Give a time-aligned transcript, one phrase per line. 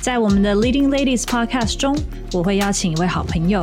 [0.00, 1.94] 在我们的 Leading Ladies Podcast 中，
[2.32, 3.62] 我会邀请一位好朋友，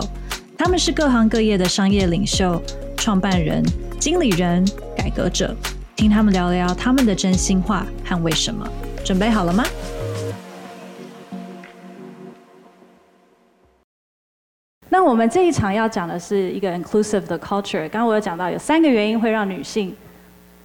[0.58, 2.62] 他们是各行各业的商业领袖、
[2.98, 3.64] 创办人、
[4.00, 4.64] 经理人、
[4.98, 5.56] 改革者，
[5.96, 8.68] 听他们聊聊他们的真心话和为什么。
[9.04, 9.64] 准备好了吗？
[14.90, 17.90] 那我们这一场要讲的是一个 inclusive 的 culture。
[17.90, 19.96] 刚刚我有讲到，有三个原因会让女性。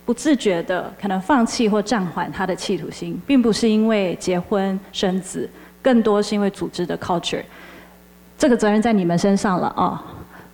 [0.06, 5.48] 不自觉的可能放弃或暂缓她的企图心，并不是因为结婚生子，
[5.82, 7.42] 更多是因为组织的 culture。
[8.38, 9.98] 这个责任在你们身上了哦。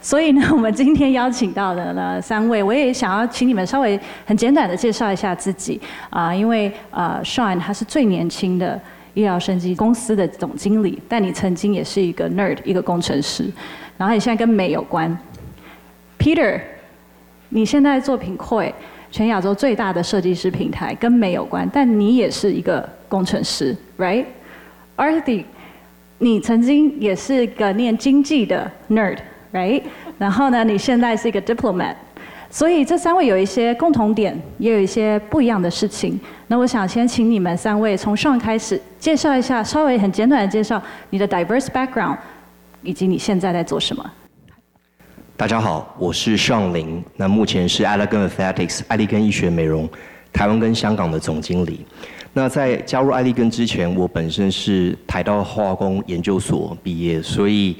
[0.00, 8.80] 所以呢，我们今天邀请到的呢三位，我也想要请你们稍微很简短的介绍一下自己啊，因为呃，Sean 他是最年轻的
[9.14, 13.50] 医疗生机公司的总经理，但你曾经也是一个 nerd，一个工程师，
[13.96, 15.16] 然后你现在跟美有关。
[16.18, 16.60] Peter，
[17.48, 18.74] 你现在做品会。
[19.08, 24.26] 全亚洲最大的设计师平台跟美有关，但你也是一个工程师，right？
[24.96, 25.44] Arthi，
[26.18, 29.82] 你曾经也是个念经济的 nerd，right？
[30.18, 31.94] 然后呢，你现在是一个 diplomat，
[32.50, 36.18] 所以这三位有一些共同点，也有一些不一样的事情。
[36.46, 42.16] 那我想先请你们三位从上开始介绍一下，稍微很简短的介绍你的 diverse background，
[42.82, 44.10] 以及你现在在做什么。
[45.36, 49.86] 大家好，我是尚林，那目前是 Elegant Athletics 艾丽根医学美容
[50.32, 51.84] 台湾跟香港的总经理。
[52.38, 57.74] 那在加入艾利根之前，我本身是台大化工研究所毕业，所以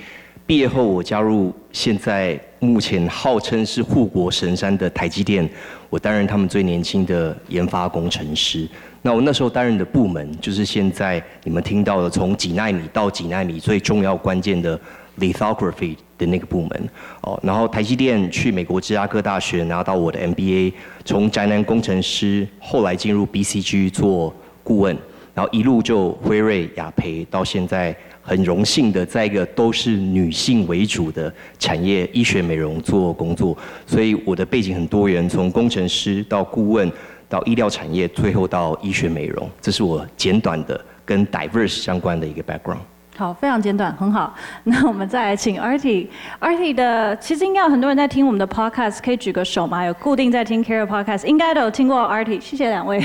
[0.46, 5.46] 毕业后我加入现在目前号称是护国神山的台积电，
[5.90, 8.66] 我担任他们最年轻的研发工程师。
[9.02, 14.80] 那我那时候担任的部门就是现在你们听到的从几纳米到几纳米最重要关键的
[15.18, 15.96] lithography。
[16.18, 16.88] 的那个部门
[17.20, 20.72] 哦，然后台积电去美国芝加哥大学拿到我的 MBA，
[21.04, 24.34] 从宅男工程师后来进入 BCG 做
[24.66, 24.98] 顾问，
[25.32, 33.56] 然后一路就辉瑞、雅培，到现在很荣幸的在一个都是女性为主的产业医学美容做工作，
[33.86, 36.90] 所以我的背景很多元，从工程师到顾问
[37.28, 42.78] 到医疗产业，最后到医学美容，这是我简短的跟 diverse 相关的一个 background。
[43.16, 44.34] 好，非常简短，很好。
[44.64, 46.06] 那我们再来请 Artie。
[46.38, 49.82] Artie 的其实应该有很多人在听我们的 podcast，可以举个手吗？
[49.84, 52.38] 有固定在听 Care podcast，应该都有听过 Artie。
[52.40, 53.02] 谢谢两位。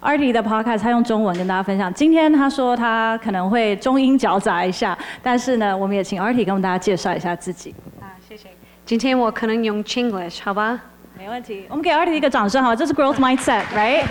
[0.00, 1.92] Artie 的 podcast 他用中文跟大家分享。
[1.94, 7.74] 今天他说他可能会中英夹杂一下，但是呢，我们也请 Artie 跟我们大家介绍一下自己。
[8.00, 8.48] 啊，谢谢。
[8.84, 10.80] 今天我可能用 Chinglish，好吧？
[11.16, 11.64] 没问题。
[11.68, 14.04] 我们给 Artie 一个掌声，好，这是 growth mindset，right？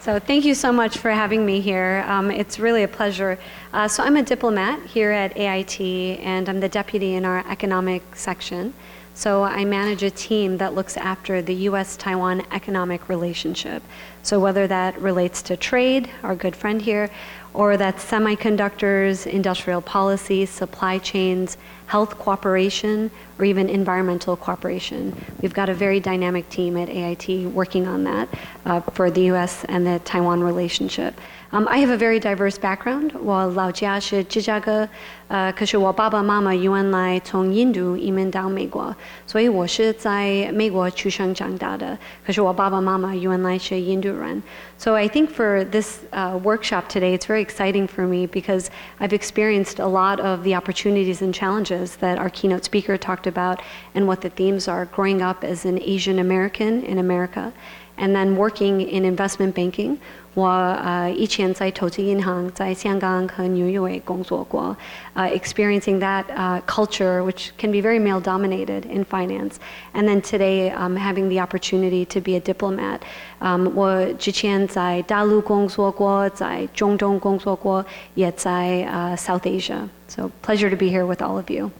[0.00, 2.02] So thank you so much for having me here.
[2.08, 3.36] Um, it's really a pleasure.
[3.74, 5.80] Uh, so I'm a diplomat here at AIT,
[6.24, 8.72] and I'm the deputy in our economic section.
[9.15, 13.83] So I manage a team that looks after the U.S.-Taiwan economic relationship.
[14.23, 17.11] So whether that relates to trade, our good friend here,
[17.53, 25.12] or that's semiconductors, industrial policy, supply chains, health cooperation, or even environmental cooperation.
[25.40, 28.28] We've got a very dynamic team at AIT working on that
[28.66, 31.14] uh, for the US and the Taiwan relationship.
[31.50, 33.12] Um, I have a very diverse background.
[33.22, 34.86] 我老家是芝加哥，
[35.28, 38.94] 呃，可是我爸爸妈妈原来从印度移民到美国，
[39.26, 41.96] 所以我是在美国出生长大的。
[42.26, 44.42] 可是我爸爸妈妈原来是印度人。
[44.76, 48.66] So I think for this uh, workshop today, it's very exciting for me because
[49.00, 53.61] I've experienced a lot of the opportunities and challenges that our keynote speaker talked about
[53.93, 57.53] and what the themes are growing up as an Asian American in America
[57.96, 59.96] and then working in investment banking
[60.34, 64.76] 我呃以前在投资银行在香港和纽约工作过，
[65.16, 69.54] uh, experiencing that uh, culture which can be very male dominated in finance,
[69.94, 73.00] and then today um, having the opportunity to be a diplomat.
[73.40, 77.84] Um, 我之前在大陆工作过，在中东工作过，
[78.14, 79.88] 也在呃 South Asia.
[80.06, 81.72] So pleasure to be here with all of you.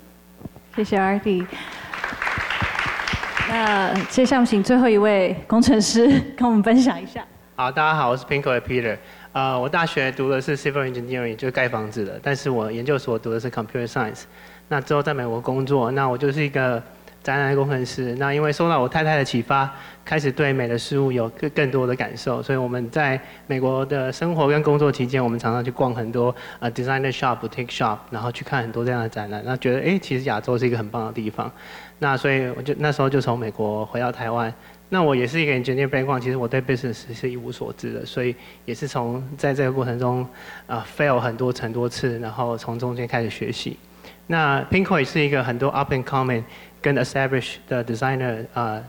[0.74, 1.46] 谢谢 Artie。
[3.49, 7.23] 那接下来请最后一位工程师跟我们分享一下。
[7.55, 8.97] 好，大家好，我是 Pinko 的 Peter。
[9.31, 12.19] 呃，我大学读的是 Civil Engineering，就是盖房子的。
[12.23, 14.23] 但是我研究所读的是 Computer Science。
[14.69, 16.81] 那之后在美国工作，那我就是一个
[17.23, 18.13] 展览工程师。
[18.19, 19.73] 那因为受到我太太的启发，
[20.03, 31.51] 开始对美的事物有更更多的感受，所以我们在美国的生活跟工作期间，我们常常去逛很多呃 designer shop、boutique shop，然后去看很多这样的展览，那觉得哎，其实亚洲是一个很棒的地方。
[31.99, 34.53] 那所以我就那时候就从美国回到台湾。
[34.89, 38.35] 那我也是一个 engineer band，其实我对 business 是一无所知的，所以
[38.65, 40.27] 也是从在这个过程中
[40.67, 43.75] 啊、fail 很多很多次，然后从中间开始学习。
[44.27, 46.43] 那 Pinkoi 是一个很多 up and coming
[46.83, 48.83] 跟 establish 的 designer 啊、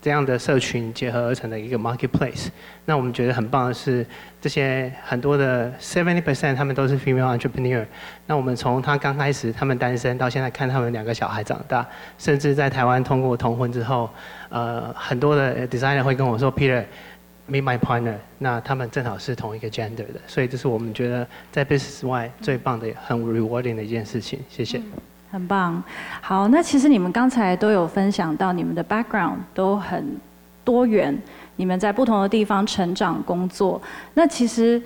[0.00, 2.48] 这样的社群结合而成的一个 marketplace，
[2.84, 4.04] 那我们觉得很棒的是，
[4.38, 7.82] 这些很多的 seventy percent 他们都是 female entrepreneur。
[8.26, 11.86] 那我们从他刚开始他们单身到现在看他们两个小孩长大，
[12.18, 14.10] 甚至在台湾通过同婚之后，
[14.50, 24.38] 呃，很多的 designer 会跟我说，Peter，meet my partner，那他们正好是同一个 gender 的，所以这是我们觉得在 business 外最棒的、很 rewarding 的一件事情。
[24.50, 24.82] 谢谢。
[25.34, 25.82] 很棒，
[26.20, 30.16] 好，那其实你们刚才都有分享到你们的 background 都很
[30.62, 31.20] 多元，
[31.56, 33.82] 你们在不同的地方成长工作。
[34.14, 34.80] 那其实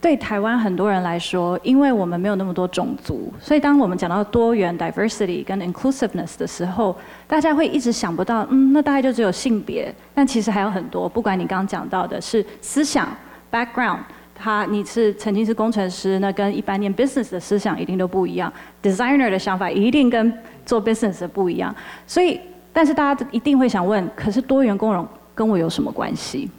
[0.00, 6.96] 对台湾很多人来说，因为我们没有那么多种族，所以当我们讲到多元 diversity 跟 inclusiveness 的时候，
[7.26, 13.06] 大家会一直想不到，嗯，那大概就只有性别，但其实还有很多，不管你刚刚讲到的是思想
[13.50, 13.98] background。
[14.42, 18.52] 他你是曾经是工程师，那跟一般念 business 的思想一定都不一样
[18.82, 20.36] ，designer 的想法一定跟
[20.66, 21.72] 做 business 的不一样。
[22.08, 22.40] 所以，
[22.72, 26.50] 但是大家一定会想问，可是多元共融跟我有什么关系？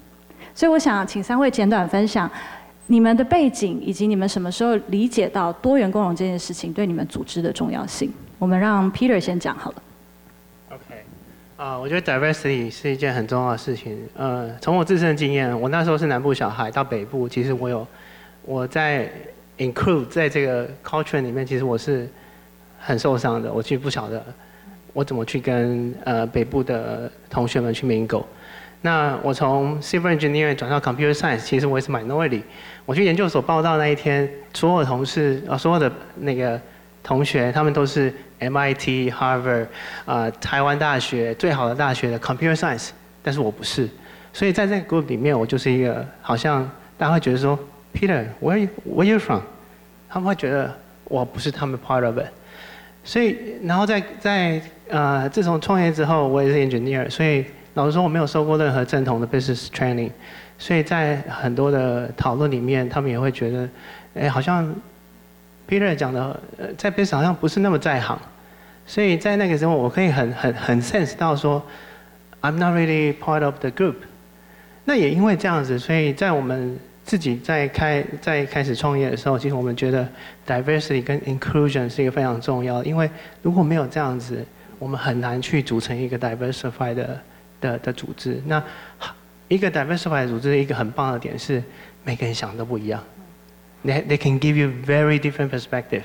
[0.56, 2.32] 所以我想请三位简短分享
[2.88, 8.10] 你们的背景，以及你们什么时候理解到多元共融这件事情对你们组织的重要性。
[8.40, 9.83] 我们让 Peter 先讲好了。
[11.56, 13.96] 啊，我觉得 diversity 是一件很重要的事情。
[14.18, 17.86] 呃，从我自身的经验，我那时候是南部小孩，到北部，其实我有
[18.44, 19.08] 我在
[19.60, 22.10] include 在这个 culture 里面，其实我是
[22.80, 23.54] 很受伤的。
[23.54, 24.26] 我其实不晓得
[24.94, 28.26] 我怎么去跟呃北部的同学们去 mingle。
[28.82, 32.42] 那我从 civil engineering 转到 computer science，其实我也是 minority。
[32.84, 36.60] 我去研究所报到那一天，所有同事啊，所有的那个
[37.04, 38.12] 同学，他们都是。
[38.50, 39.68] MIT、Harvard、
[40.06, 42.90] 呃，台湾大学最好的大学的 Computer Science，
[43.22, 43.90] 但是我不是，
[44.32, 47.58] 所以在这个 group 里面，我就是一个好像大家会觉得说
[47.94, 49.42] ，Peter，where where you from？
[50.10, 50.74] 他们会觉得
[51.06, 52.28] 我不是他们 part of it。
[53.04, 60.10] 所以，然后在在呃，自从创业之后，我也是 engineer，所以老实说我没有受过任何正统的 business training，
[60.58, 63.70] 所以在很多的讨论里面，他们也会觉得，
[64.14, 64.74] 哎，好像
[65.68, 66.40] Peter 讲的，
[66.78, 68.18] 在 business 好像不是那么在行。
[68.86, 71.64] 所以在那个时候，我可以很很很 sense 到说
[72.42, 73.96] ，I'm not really part of the group。
[74.86, 80.08] 那也因为这样子，所以在我们自己在开在开始创业的时候，其实我们觉得
[80.46, 82.84] diversity 跟 inclusion 是一个非常重要。
[82.84, 83.10] 因为
[83.42, 84.46] 如果没有这样子，
[84.80, 87.22] 我们很难去组成一个 diversified 的
[87.62, 88.42] 的的组织。
[88.46, 88.62] 那
[89.48, 91.64] 一个 diversified 组织一个很棒的点是，
[92.04, 93.02] 每个人想的都不一样。
[93.86, 96.04] They they can give you very different perspective。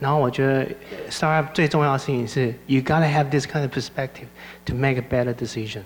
[0.00, 0.66] 然后我觉得
[1.10, 4.26] ，startup 最重要的事情是，you gotta have this kind of perspective
[4.64, 5.82] to make a better decision。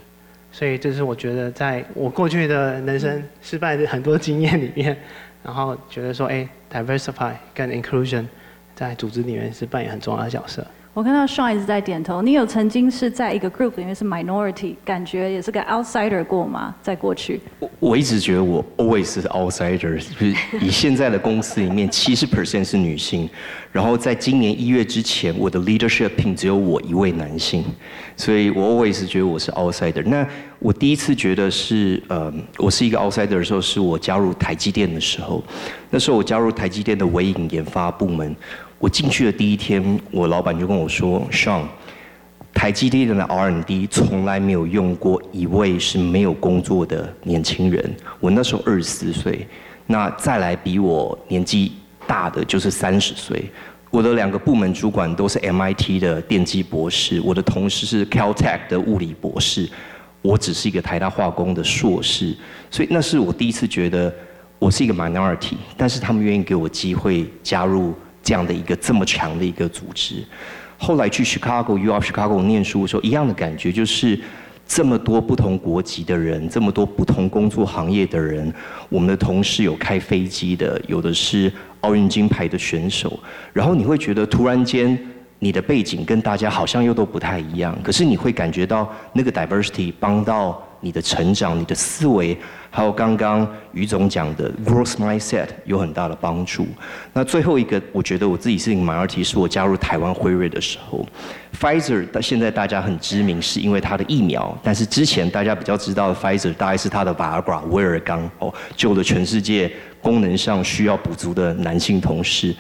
[0.53, 4.97] 所以这是我觉得，在我过去的人生失败的很多经验里面，
[5.43, 8.25] 然后觉得说，哎，diversify 跟 inclusion
[8.77, 10.65] 在组织里面是扮演很重要的角色。
[10.95, 12.23] 我看到 Sean 一直在点头。
[12.23, 16.73] 你有曾经是在一个 group 里面是 minority，感觉也是个 outsider 过吗？
[16.81, 17.41] 在过去？
[17.59, 23.29] 我我一直觉得我 always 是 outsider，就是以现在的公司里面七十 percent 是女性，
[23.73, 27.65] 然后在今年一月之前，我的 leadership 只有我一位男性，
[28.17, 30.05] 所以我 always 觉得我是 outsider。
[30.07, 30.25] 那
[30.61, 35.43] 我第一次觉得是呃，我是一个 outsider 的时候，是我加入台积电的时候。
[35.91, 38.37] 那时候我加入台积电的微影研发部门。
[38.85, 41.63] 我进去的第一天，我老板就跟我说：“Sean，
[42.53, 47.97] 台积电的 R&D 从来没有用过一位是没有工作的年轻人。
[48.21, 49.49] 我那时候二十四岁，
[49.87, 51.73] 那再来比我年纪
[52.07, 53.51] 大的就是三十岁。
[53.91, 59.67] 我的两个部门主管都是 MIT 的电机博士，我的同事是 Caltech 的物理博士，
[60.21, 62.37] 我只是一个台大化工的硕士。
[62.71, 64.15] 所以那是我第一次觉得
[64.59, 70.25] 我是一个 minority，但是他们愿意给我机会加入。”这样的一个这么强的一个组织，
[70.79, 74.19] 后来去 Chicago U of Chicago 念书的时候，一样的感觉就是
[74.67, 78.51] 这么多不同国籍的人，这么多不同工作行业的人，
[78.89, 81.53] 我们的同事有开飞机的，有的是
[81.83, 83.21] 奥运金牌的选手，
[83.53, 84.99] 然后你会觉得突然间
[85.39, 92.35] 你的背景跟大家好像又都不太一样，可是你会感觉到那个 diversity 帮到你的成长、你的思维，
[92.77, 96.67] 还有刚刚于总讲的 growth mindset 有很大的帮助。
[97.13, 101.07] 那最后一个，我觉得我自己是 m i n 是我加入台湾辉瑞的时候
[101.57, 109.71] ，Pfizer 到现在大家很知名，是因为它的疫苗，但是之前大家比较知道的 Pfizer 大概是它的 Viagra 威而钢哦，救了全世界
[110.03, 112.53] 功能上需要补足的男性同事。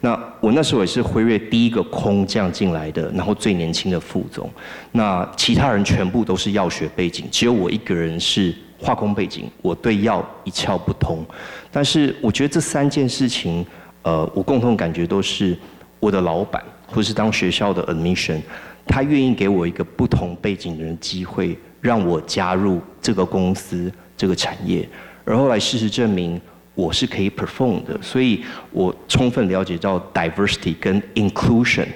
[0.00, 4.50] 那我那时候也是辉瑞第一个空降进来的，然后最年轻的副总。
[4.90, 11.24] 那其他人全部都是药学背景，只有我一个人是化工背景，我对药一窍不通。
[11.70, 13.64] 但是我觉得这三件事情，
[14.02, 15.56] 呃，我共同感觉都是
[15.98, 18.40] 我的老板或是当学校的 admission，
[18.86, 24.88] 他愿意给我一个不同背景的人机会，让我加入这个公司这个产业，
[25.24, 26.40] 而后来事实证明。
[26.76, 31.86] 我是可以 perform 的，所以我充分了解到 diversity 跟 inclusion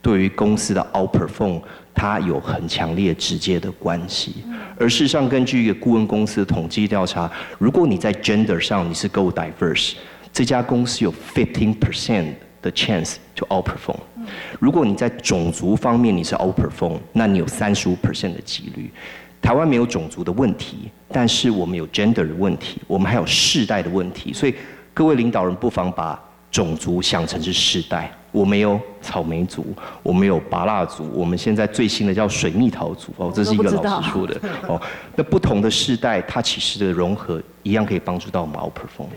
[0.00, 1.60] 对于公司的 outperform
[1.94, 4.36] 它有很强烈直接的关系。
[4.78, 9.94] 而事实上，根据一个顾问公司的统计调查，如果你在 gender 上你是够 diverse，
[10.32, 12.32] 这家公司有 fifteen percent
[12.62, 13.98] 的 chance to outperform。
[14.58, 18.90] 如果你在种族方面你是 outperform，那你有三十五 percent 的几率。
[19.42, 24.32] 台湾没有种族的问题，但是我们有 gender 的问题，我们还有世代的问题。
[24.32, 24.54] 所以
[24.92, 28.12] 各位领导人不妨把种族想成是世代。
[28.32, 29.66] 我们有草莓族，
[30.02, 34.80] 我们有芭蜡族，我们现在最新的叫水蜜桃族哦，这是一个老师说的哦。
[35.16, 39.08] 那不同的世代，它其实的融合一样可以帮助到我们 outperform。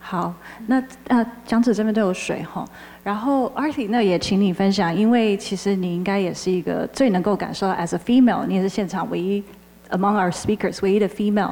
[0.00, 0.32] 好，
[0.66, 2.66] 那呃，讲者这边都有水哈，
[3.04, 9.44] 然后 Artie 那也请你分享，因为其实你应该也是一个最能够感受到 as a female，你也是现场唯一
[9.90, 11.50] among our speakers 唯一的 female，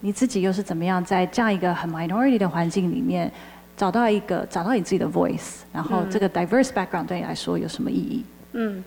[0.00, 3.30] 你自己又是怎么样在这样一个很 minority 的环境里面
[3.77, 8.25] 找到一个找到你自己的 voice，然后这个 diverse background 对你来说有什么意义？
[8.53, 8.83] 嗯，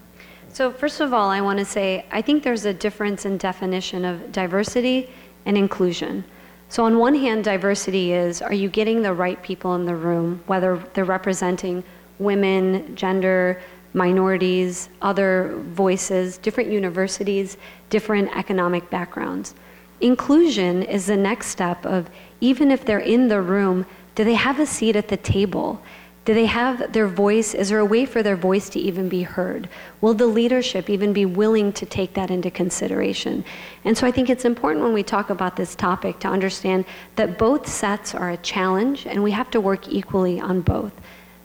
[0.52, 4.04] So first of all, I want to say I think there's a difference in definition
[4.04, 5.06] of diversity
[5.46, 6.24] and inclusion.
[6.68, 10.40] So, on one hand, diversity is are you getting the right people in the room,
[10.46, 11.84] whether they're representing
[12.18, 13.60] women, gender,
[13.92, 17.58] minorities, other voices, different universities,
[17.90, 19.54] different economic backgrounds?
[20.00, 22.08] Inclusion is the next step of
[22.40, 23.84] even if they're in the room,
[24.17, 25.79] do they have a seat at the table?
[26.25, 27.53] Do they have their voice?
[27.53, 29.69] Is there a way for their voice to even be heard?
[30.01, 33.45] Will the leadership even be willing to take that into consideration?
[33.85, 37.37] And so I think it's important when we talk about this topic to understand that
[37.37, 40.93] both sets are a challenge and we have to work equally on both.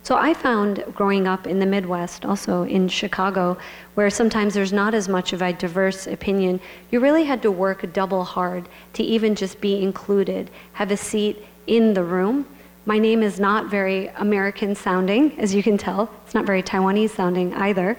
[0.02, 3.59] So I found growing up in the Midwest, also in Chicago,
[3.97, 6.59] where sometimes there's not as much of a diverse opinion,
[6.91, 11.45] you really had to work double hard to even just be included, have a seat
[11.67, 12.47] in the room.
[12.85, 16.11] My name is not very American sounding, as you can tell.
[16.25, 17.97] It's not very Taiwanese sounding either.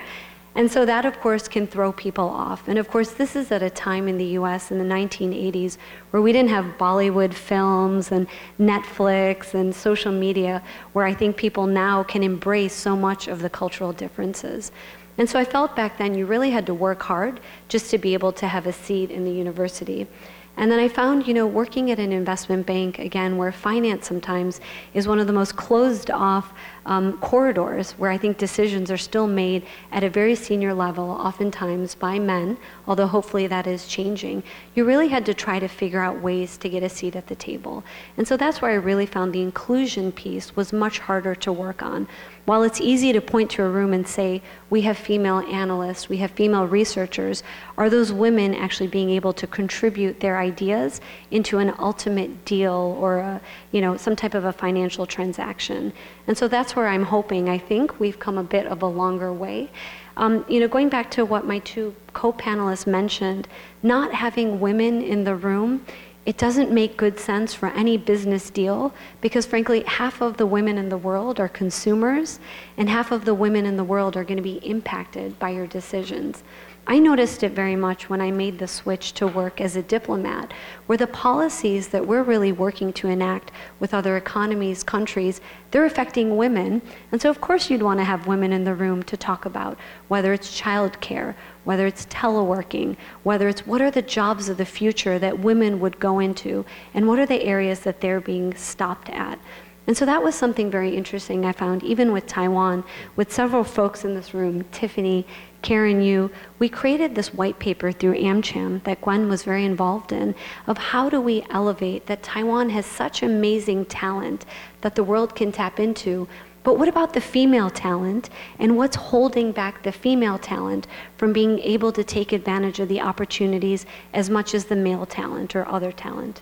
[0.55, 2.67] And so that, of course, can throw people off.
[2.67, 5.77] And of course, this is at a time in the US in the 1980s
[6.11, 8.27] where we didn't have Bollywood films and
[8.59, 10.61] Netflix and social media,
[10.91, 14.73] where I think people now can embrace so much of the cultural differences.
[15.17, 18.13] And so I felt back then you really had to work hard just to be
[18.13, 20.07] able to have a seat in the university.
[20.55, 24.61] And then I found, you know, working at an investment bank, again, where finance sometimes
[24.93, 26.53] is one of the most closed off
[26.85, 31.95] um, corridors where I think decisions are still made at a very senior level, oftentimes
[31.95, 34.43] by men, although hopefully that is changing.
[34.75, 37.35] You really had to try to figure out ways to get a seat at the
[37.35, 37.83] table.
[38.17, 41.81] And so that's where I really found the inclusion piece was much harder to work
[41.81, 42.07] on.
[42.45, 46.17] While it's easy to point to a room and say, we have female analysts, we
[46.17, 47.41] have female researchers,
[47.77, 50.99] are those women actually being able to contribute their ideas
[51.31, 55.93] into an ultimate deal or a, you know, some type of a financial transaction?
[56.27, 57.49] And so that's where I'm hoping.
[57.49, 59.69] I think we've come a bit of a longer way.
[60.15, 63.47] Um, you know, going back to what my two co-panelists mentioned,
[63.81, 65.85] not having women in the room
[66.25, 70.77] it doesn't make good sense for any business deal because, frankly, half of the women
[70.77, 72.39] in the world are consumers
[72.77, 75.67] and half of the women in the world are going to be impacted by your
[75.67, 76.43] decisions.
[76.85, 80.51] I noticed it very much when I made the switch to work as a diplomat,
[80.85, 85.39] where the policies that we're really working to enact with other economies, countries,
[85.71, 86.81] they're affecting women.
[87.13, 89.77] And so, of course, you'd want to have women in the room to talk about
[90.09, 95.17] whether it's childcare, whether it's teleworking, whether it's what are the jobs of the future
[95.19, 99.39] that women would go into, and what are the areas that they're being stopped at.
[99.85, 102.85] And so that was something very interesting I found, even with Taiwan,
[103.17, 105.27] with several folks in this room, Tiffany,
[105.61, 106.29] Karen Yu,
[106.59, 110.35] we created this white paper through AmCham that Gwen was very involved in
[110.67, 114.45] of how do we elevate that Taiwan has such amazing talent
[114.81, 116.27] that the world can tap into
[116.63, 121.59] But what about the female talent and what's holding back the female talent from being
[121.59, 125.91] able to take advantage of the opportunities as much as the male talent or other
[125.91, 126.41] talent?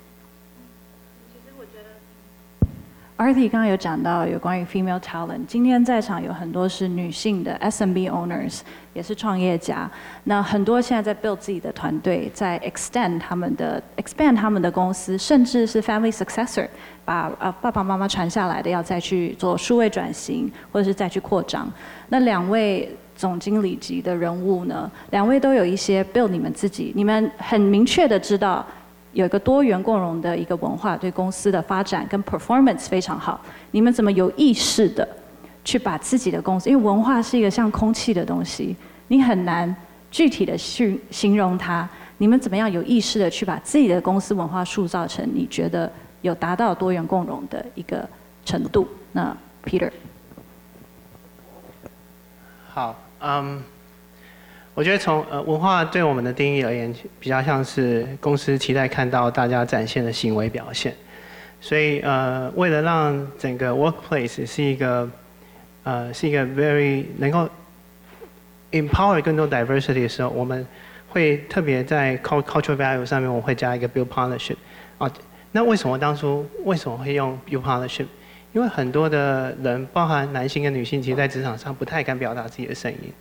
[3.21, 8.61] Artie 刚刚有讲到有关于 female talent，今天在场有很多是女性的 SMB owners，
[8.95, 9.87] 也是创业家。
[10.23, 16.67] 那很多现在在 build 自己的团队，在 extend 他们的 expand 他们的公司，甚至是 family successor，
[17.05, 21.71] 把呃爸爸妈妈传下来的要再去做数位转型，或者是再去扩张。
[22.09, 28.65] 那两位总经理级的人物呢，两位都有一些 build 你们自己，你们很明确的知道。
[29.13, 33.39] 有一个多元共融的一个文化，对公司的发展跟 performance 非常好。
[33.71, 35.07] 你们怎么有意识的
[35.65, 38.75] 去把自己的公司，因为文化是一个像空气的东西，
[39.09, 39.75] 你很难
[40.09, 41.87] 具体的去形容它。
[42.17, 45.91] 你们怎么样有意识的去把自己的公司文化塑造成你觉得
[46.21, 48.07] 有达到多元共融的一个
[48.45, 48.87] 程度？
[49.11, 49.91] 那 Peter，
[52.69, 53.63] 好，嗯。
[54.73, 60.95] 我觉得从呃文化对我们的定义而言，比较像是公司期待看到大家展现的行为表现。
[61.59, 65.07] 所以呃，为了让整个 workplace 是一个
[65.83, 67.47] 呃是一个 very 能够
[68.71, 70.65] empower 更多 diversity 的时候，我们
[71.09, 74.55] 会特别在 cultural value 上面，我会加一个 build partnership。
[74.97, 75.11] 啊，
[75.51, 78.05] 那为什么当初为什么会用 build partnership？
[78.53, 83.13] 因为很多的人，包含男性跟女性，其实在职场上不太敢表达自己的声音。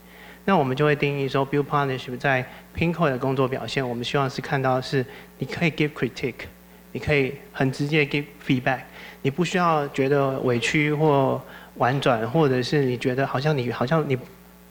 [0.51, 5.07] 那我们就会定义说，build partnership 在 p i n k o 的工作表现，我们希望是看到是
[5.39, 6.35] 你可以 give critique，
[6.91, 8.81] 你可以很直接 give feedback，
[9.23, 11.41] 你不需要觉得委屈或
[11.77, 14.19] 婉转，或者是你觉得好像你好像你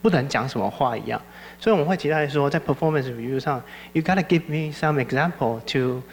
[0.01, 1.21] 不能讲什么话一样。
[1.57, 6.03] 所以我们会期待说，在 performance review 上，you gotta give me some example to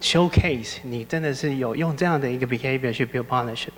[0.00, 3.68] showcase 你真的是有用这样的一个 behavior 去 build partnership。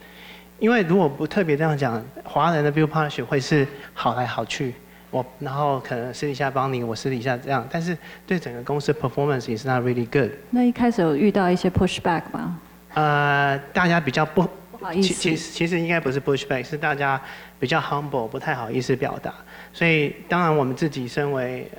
[0.59, 4.73] 因为如果不特别这样讲，华人的 build partnership 会是好来好去。
[5.11, 7.97] 我然后可能私底下帮你，我私底下这样，但是
[8.27, 10.31] 对整个公司 performance is not really good。
[10.51, 12.61] 那一开始有遇到一些 pushback 吗？
[12.93, 17.19] 呃，大家比较不，不好意思，其其其实应该不是 pushback，是大家
[17.59, 19.33] 比较 humble，不太好意思表达。
[19.73, 21.71] 所以当然我们自己身为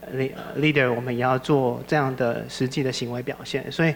[0.57, 3.71] leader，我们也要做这样的实际的行为表现。
[3.71, 3.93] 所以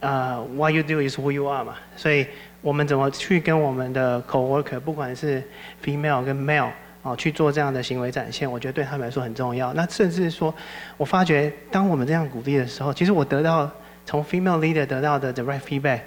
[0.00, 1.74] 呃，what you do is who you are 嘛。
[1.96, 2.26] 所以
[2.62, 5.42] 我们怎么去跟我们的 coworker，不管是
[5.84, 6.70] female 跟 male。
[7.04, 9.74] 哦，去做这样的行为展现，我觉得对他们来说很重要。
[9.74, 10.52] 那甚至说，
[10.96, 13.70] 我发觉当我们这样鼓励的时候，其实我得到
[14.06, 16.00] 从 female leader 得到的 direct feedback，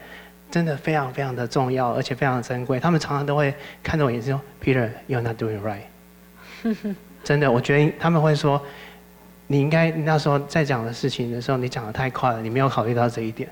[0.49, 2.79] 真的非常非常的重要，而且非常珍贵。
[2.79, 5.85] 他们常常都会看着我眼睛说：“Peter，you're not doing right。
[7.23, 8.59] ”真的，我觉得他们会说
[9.45, 13.47] ：“你应该那时候在讲的事情的时候，你讲的太快了，你没有考虑到这一点。”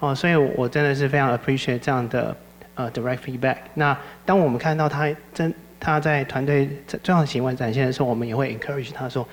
[0.00, 2.36] 哦，所以我真的是非常 appreciate 这样的
[2.74, 3.56] 呃 direct feedback。
[3.72, 5.54] 那当我们看到他真。
[5.80, 6.68] 他在团队
[7.02, 9.26] 这样的行为展现的时候，我们也会 encourage 他说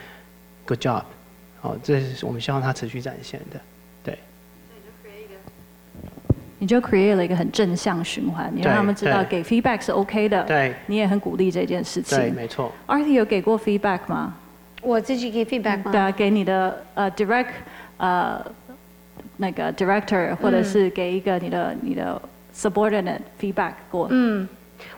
[0.66, 1.04] ，good job，
[1.62, 3.60] 好，这是我们希望他持续展现的，
[4.04, 4.18] 对。
[6.60, 12.72] 你就 create 了一个很正向循环，你让他们知道给 feedback 是 OK 的，对，你也很鼓励这件事情，对，没错。
[12.88, 14.36] Artie 有给过 feedback 吗？
[14.82, 15.92] 我自己给 feedback 吗？
[15.92, 17.50] 对啊，给你的呃 direct
[17.98, 18.44] 呃
[19.36, 22.20] 那个 director，或者是给一个你的你的
[22.56, 24.08] subordinate feedback 过。
[24.10, 24.48] 嗯。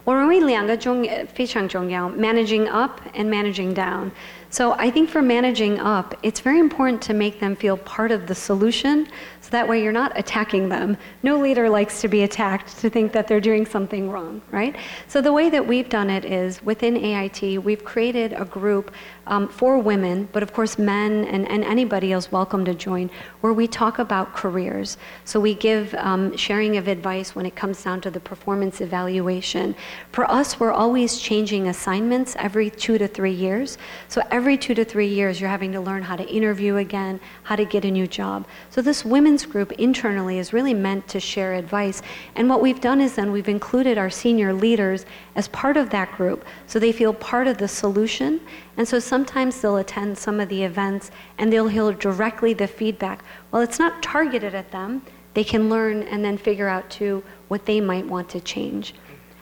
[0.08, 4.12] Uh, managing up and managing down.
[4.50, 8.28] So I think for managing up, it's very important to make them feel part of
[8.28, 9.08] the solution
[9.50, 10.96] so that way you're not attacking them.
[11.24, 14.76] No leader likes to be attacked, to think that they're doing something wrong, right?
[15.08, 18.92] So the way that we've done it is within AIT, we've created a group
[19.26, 23.10] um, for women, but of course men and, and anybody else welcome to join,
[23.42, 24.98] where we talk about careers.
[25.26, 29.76] So we give um, sharing of advice when it comes down to the performance evaluation.
[30.12, 33.80] For us, we're always changing assignments every two to three years.
[34.10, 37.56] So every two to three years, you're having to learn how to interview again, how
[37.56, 38.46] to get a new job.
[38.70, 42.02] So this women's group internally is really meant to share advice.
[42.36, 46.12] And what we've done is then we've included our senior leaders as part of that
[46.14, 48.40] group so they feel part of the solution
[48.80, 53.24] and so sometimes they'll attend some of the events and they'll hear directly the feedback.
[53.52, 55.02] Well, it's not targeted at them.
[55.34, 58.94] They can learn and then figure out too what they might want to change.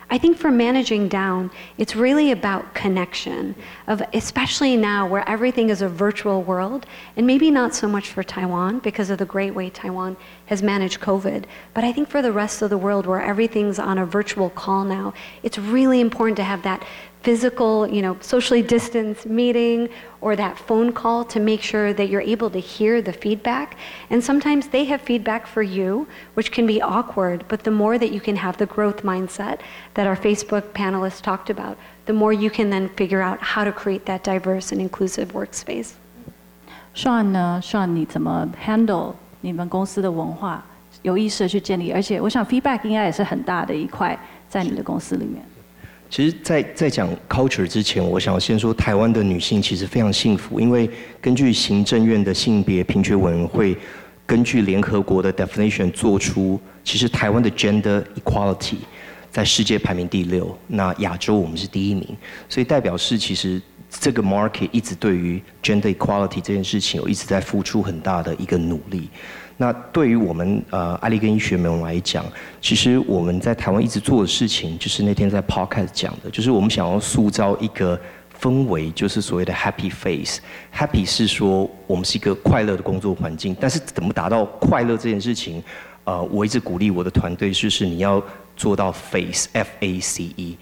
[0.10, 3.56] I think for managing down, it's really about connection,
[3.88, 6.86] of especially now where everything is a virtual world,
[7.18, 10.16] and maybe not so much for Taiwan because of the great way Taiwan
[10.47, 13.99] has managed COVID, but I think for the rest of the world where everything's on
[13.99, 16.83] a virtual call now, it's really important to have that
[17.23, 19.89] physical, you know, socially distanced meeting
[20.21, 23.77] or that phone call to make sure that you're able to hear the feedback.
[24.11, 28.11] And sometimes they have feedback for you, which can be awkward, but the more that
[28.11, 29.61] you can have the growth mindset
[29.95, 33.71] that our Facebook panelists talked about, the more you can then figure out how to
[33.71, 35.95] create that diverse and inclusive workspace.
[36.93, 37.61] Sean 呢？
[37.63, 40.64] Sean 你怎么 handle 你们公司的文化？
[41.04, 44.18] 有意识的去建立，而且我想 feedback 应该也是很大的一块
[44.50, 45.44] 在你的公司里面。
[46.10, 50.90] 其实在，在在讲 culture 之前，我想先说台湾的女性其实非常幸福，因为
[51.22, 53.78] 根据行政院的性别平权委员会，
[54.26, 58.78] 根据联合国的 definition 做出，其实台湾的 gender equality
[59.30, 62.08] 在世界排名第六，那亚洲我们是第一名，
[62.50, 63.62] 所以代表是其实
[64.00, 69.10] 这个 market 一直对于 gender equality 这件事情有一直在付出很大的一个努力。
[69.60, 72.24] 那对于我们呃艾丽根医学们来讲，
[72.62, 78.00] 其实我们在台湾一直做的事情，就是那天在 podcast 讲的，就是我们想要塑造一个
[78.40, 80.40] 氛围，就是所谓的 happy face。
[80.72, 85.64] happy 是说我们是一个快乐的工作环境，但是怎么达到快乐这件事情，
[86.04, 88.24] 呃，我一直鼓励我的团队，就是你要
[88.56, 90.56] 做到 face，f a c e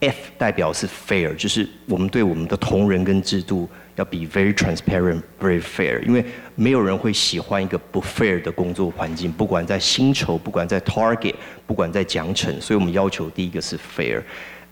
[0.00, 3.68] F 代表是 fair，就是我们对我们的同仁跟制度。
[3.96, 6.24] 要 be very transparent, very fair，因为
[6.56, 14.20] 没有人会喜欢一个不 fair 的工作环境，不管在薪酬，不管在 target，不管在奖惩，所以我们要求第一个是 fair。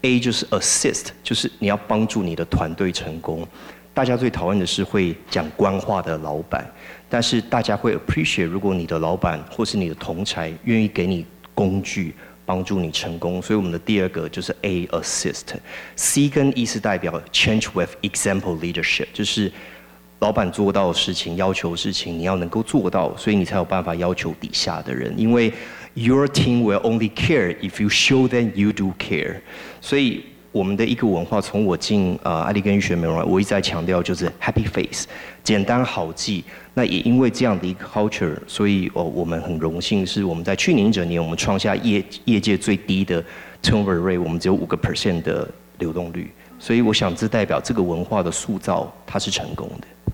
[0.00, 3.46] A 就是 assist，就是你要帮助你的团队成功。
[3.94, 6.68] 大家最讨厌的是会讲官话的老板，
[7.08, 12.12] 但是大家会 appreciate 如果你的老板或是你的同侪愿意给你工具。
[12.44, 19.50] 帮助你成功，所以我们的第二个就是 A assist，C 跟 E 是代表 change with example leadership，就是
[20.18, 25.52] 老板做到的事情，要求事情你要能够做到，所以你才有办法要求底下的人，因为
[25.94, 29.36] your team will only care if you show them you do care，
[29.80, 30.24] 所以。
[30.52, 35.06] 我们的一个文化，从我进呃艾丽根医学美容，我一直在强调就是 happy face，
[35.42, 36.44] 简单好记。
[36.74, 43.24] 那也因为这样的一个 culture，所以哦，我们很荣幸是我们在去年一整年，我们创下业业界最低的
[43.62, 46.30] turnover rate，我们只有五个 percent 的流动率。
[46.58, 50.12] 所以我想，这代表这个文化的塑造它是成功的。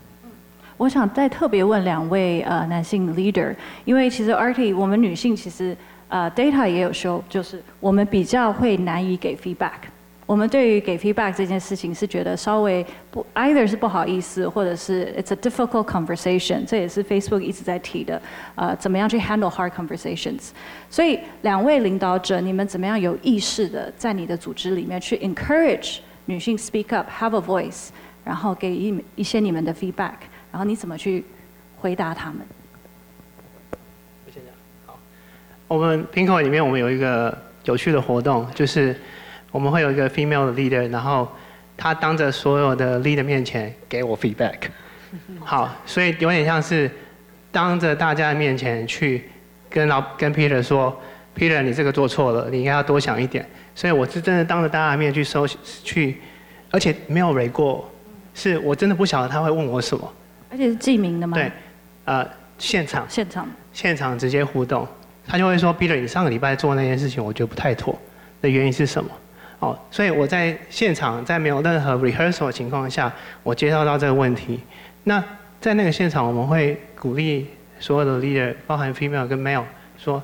[0.76, 3.52] 我想再特别问两位呃男性 leader，
[3.84, 5.76] 因为其实 Artie 我们女性其实
[6.08, 9.90] 呃 data 也有 show，就是我们比较会难以给 feedback。
[10.28, 18.20] 我们对于给 feedback 这件事情是觉得稍微不，either 是不好意思，或者是 it's a difficult conversation，这也是 Facebook 一直在提的，
[18.54, 20.50] 呃，怎么样去 handle hard conversations。
[20.90, 27.88] 所以两位领导者，你们怎么样有意识的在你的组织里面去 encourage 女性 speak up，have a voice，
[28.22, 30.12] 然后给一一些你们的 feedback，
[30.52, 31.24] 然后你怎么去
[31.78, 32.40] 回答他们？
[34.26, 34.52] 我先讲，
[34.84, 34.98] 好，
[35.68, 38.94] 我们 Pinko 里面我们有一个有趣的活动，就是。
[39.50, 41.28] 我们会有一个 female 的 leader，然后
[41.76, 44.56] 他当着所有的 leader 面前给我 feedback。
[45.40, 46.90] 好，所以有点像是
[47.50, 49.24] 当着大家的面前去
[49.70, 50.94] 跟老跟 Peter 说
[51.36, 53.46] ，Peter 你这个做错了，你应该要多想一点。
[53.74, 56.20] 所以我是真的当着大家的面去收去，
[56.70, 57.90] 而且没有 re 过，
[58.34, 60.12] 是我真的不晓得他会问我什么。
[60.50, 61.36] 而且是记名的吗？
[61.36, 61.50] 对，
[62.04, 63.06] 呃，现场。
[63.08, 63.48] 现场。
[63.72, 64.86] 现场直接互动，
[65.24, 67.96] 他就会说，Peter 你上个礼拜做那件事情，我觉得不太妥，
[68.42, 69.10] 的原因是什么？
[69.60, 74.60] 哦，所以我在现场，在没有任何 rehearsal 的情况下，我接到到这个问题。
[75.04, 75.22] 那
[75.60, 77.48] 在那个现场，我们会鼓励
[77.80, 79.64] 所有的 leader，包含 female 跟 male，
[79.98, 80.22] 说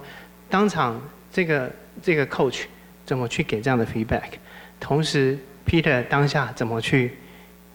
[0.49, 1.01] 当场
[1.33, 1.69] 这个
[2.01, 2.63] 这个 coach
[3.05, 4.23] 怎么去给这样的 feedback，
[4.79, 7.17] 同时 Peter 当下怎么去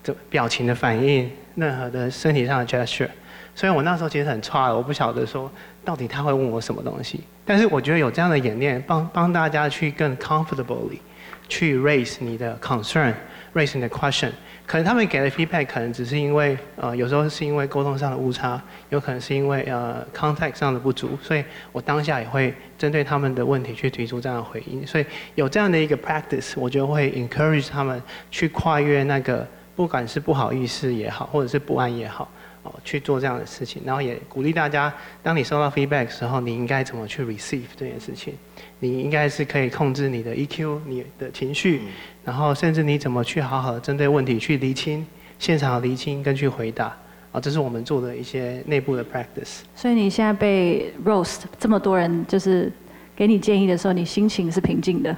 [0.01, 3.09] 这表情的反应，任何的身体上的 gesture。
[3.53, 5.51] 所以我那时候其实很差，我不晓得说
[5.83, 7.19] 到底他会问我什么东西。
[7.43, 10.99] 但是我觉得有这样的演练，帮帮大家去更 comfortably。
[11.49, 14.29] 去 raise 你的 concern，raise 你的 question，
[14.65, 24.85] 可能他们给的 feedback 可能只是因为呃有时候是因为沟通上的误差，有可能是因为呃 contact 上的不足，所以我当下也会针对他们的问题去提出这样的回应。
[24.85, 32.31] 所以有这样的一个 practice，我就会 encourage 他们去跨越那个不管是不好意思也好，或者是不安也好，
[32.71, 38.33] 哦去做这样的事情，然后也鼓励大家，当你收到 feedback 的时候，你应该怎么去 receive 这件事情。
[38.79, 41.81] 你应该是可以控制你的 EQ，你的情绪，
[42.23, 45.05] 然后甚至你怎么去好好的针对问题去厘清，
[45.37, 46.95] 现场厘清跟去回答，
[47.33, 49.63] 啊，这是我们做的一些内部的 practice。
[49.75, 52.71] 所以你现在被 roast 这么多人就是
[53.15, 55.13] 给你建议的时候，你心情是平静的？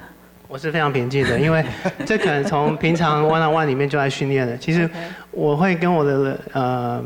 [0.48, 1.64] 我是非常平静的，因为
[2.04, 4.58] 这可能从平常 one on one 里面就在训练的。
[4.58, 4.90] 其实
[5.30, 7.04] 我会跟我的呃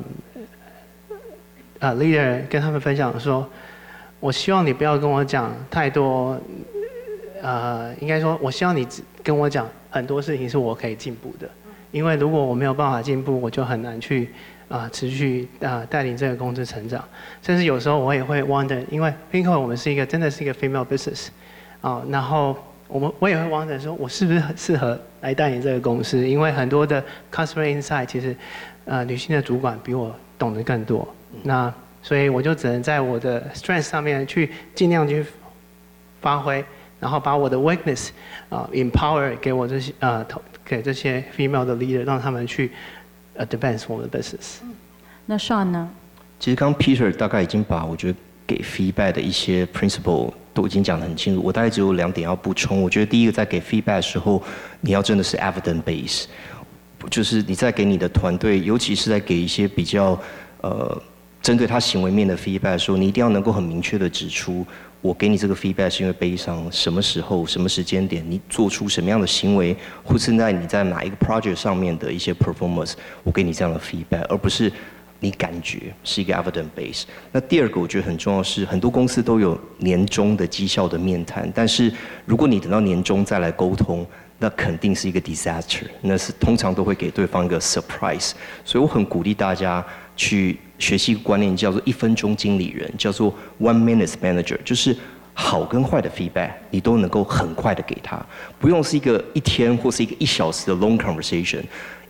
[1.79, 3.49] 呃 leader 跟他们分享说。
[4.19, 6.41] 我希望你不要跟我讲太多，
[7.43, 8.85] 呃，应该说，我希望你
[9.23, 11.47] 跟我讲很多事情是我可以进步的。
[11.93, 14.31] 因为如果我没有办法进步，我就很难去
[14.69, 17.05] 啊、持续啊、带领这个公司成长。
[17.43, 21.29] 甚至有时候我也会 wonder，因为 p i n k o 我们是一个真的是一个 female business
[21.83, 22.57] 啊、然后
[22.89, 26.27] 我们我也会 wonder 说，我是不是很适合来带领这个公司？
[26.27, 28.35] 因为很多的 customer insight 其实
[28.87, 31.07] 呃女性的主管比我懂得更多。
[31.43, 35.25] 那所以我就只能在我的 strength 上面去尽量去
[36.21, 36.65] 发挥，
[37.01, 38.09] 然后把我的 weakness
[38.49, 40.25] 啊、呃、empower 给我这些啊。
[40.29, 42.73] 呃给这些 female 的 leader，让他们去
[43.39, 44.57] advance 我们的 business。
[45.25, 45.89] 那 Sean 呢？
[46.41, 51.41] 其实刚 Peter 大概已经把我觉得给 feedback 的一些 principle 都已经讲得很清楚。
[51.41, 52.83] 我大概只有两点要补充。
[52.83, 54.43] 我觉得第一个在给 feedback 的时候，
[54.81, 56.25] 你要真的是 evidence base，
[57.09, 60.21] 就是你在给你的团队，尤其是在给一些比较
[60.63, 61.01] 呃
[61.47, 64.67] 针对他行为面的 feedback 说，你一定要能够很明确的指出。
[65.01, 74.73] 我给你这个 feedback 是因为悲伤，什么时候、什么时间点，你做出什么样的行为，或是在你在哪一个 project 上面的一些 performance，我给你这样的 feedback，而不是
[75.21, 77.05] 你感觉是一个 evidence base。
[77.31, 81.93] 那第二个我觉得很重要是，很多公司都有年终的绩效的面谈，但是
[82.25, 84.05] 如果你等到年终再来沟通，
[84.41, 88.33] 那肯定是一个 disaster，那是通常都会给对方一个 surprise。
[88.65, 90.59] 所以我很鼓励大家去。
[90.79, 94.97] 学习一个观念叫做一分钟经理人，叫做 one minute manager，就是
[95.33, 98.25] 好跟坏的 feedback，你都能够很快的给他，
[98.59, 101.63] 不用是一个一天或是一个一小时的 long conversation，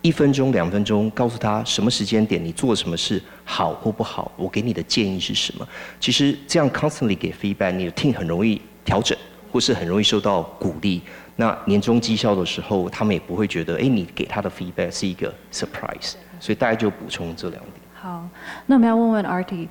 [0.03, 5.67] 一分钟两分钟告诉他什么时间点你做什么事好或不好，我给你的建议是什么。
[5.99, 9.17] 其实这样 constantly 给 feedback，你的 team 很容易调整，
[9.51, 11.03] 或是很容易受到鼓励。
[11.39, 16.15] 那年终绩效的时候，他们也不会觉得，哎，你给他的 feedback 是一个 surprise。
[16.39, 17.63] 所以大家就补充这两。
[18.06, 18.28] 好，
[18.66, 19.68] 那我们要问问 Artie，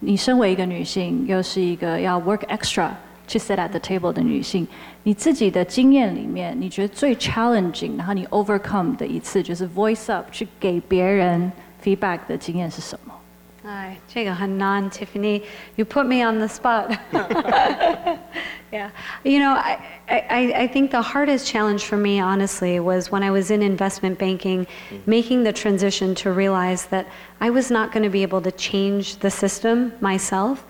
[0.00, 2.90] 你身为一个女性，又是一个要 work extra
[3.26, 4.66] 去 sit at the table 的女性，
[5.02, 11.50] 你自己的经验里面，你觉得最 challenging，然后你 overcome 的一次，就是 voice up 去给别人
[11.82, 13.12] feedback 的经验是什么？
[13.64, 16.96] 哎，这个很难，Tiffany。You put me on the spot.
[18.71, 18.91] yeah.
[19.23, 23.31] You know, I, I, I think the hardest challenge for me, honestly, was when I
[23.31, 24.67] was in investment banking,
[25.05, 27.07] making the transition to realize that
[27.39, 30.65] I was not going to be able to change the system myself.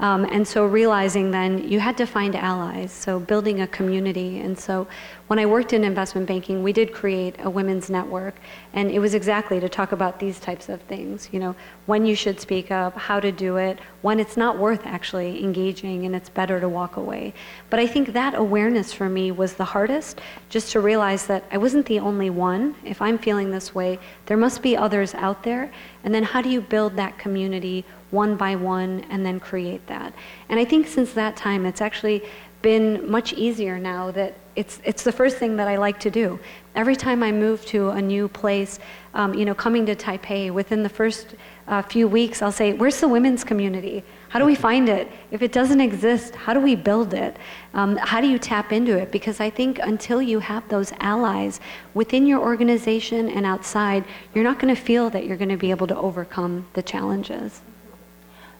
[0.00, 4.40] Um, and so realizing then you had to find allies, so building a community.
[4.40, 4.86] And so
[5.30, 8.34] when I worked in investment banking, we did create a women's network,
[8.72, 11.28] and it was exactly to talk about these types of things.
[11.30, 11.54] You know,
[11.86, 16.04] when you should speak up, how to do it, when it's not worth actually engaging
[16.04, 17.32] and it's better to walk away.
[17.70, 21.58] But I think that awareness for me was the hardest, just to realize that I
[21.58, 22.74] wasn't the only one.
[22.84, 25.70] If I'm feeling this way, there must be others out there.
[26.02, 30.12] And then how do you build that community one by one and then create that.
[30.48, 32.24] And I think since that time, it's actually
[32.62, 36.38] been much easier now that it's, it's the first thing that I like to do.
[36.74, 38.78] Every time I move to a new place,
[39.14, 41.34] um, you know, coming to Taipei, within the first
[41.68, 44.02] uh, few weeks, I'll say, where's the women's community?
[44.28, 45.10] How do we find it?
[45.30, 47.36] If it doesn't exist, how do we build it?
[47.74, 49.10] Um, how do you tap into it?
[49.10, 51.60] Because I think until you have those allies
[51.94, 55.70] within your organization and outside, you're not going to feel that you're going to be
[55.70, 57.62] able to overcome the challenges.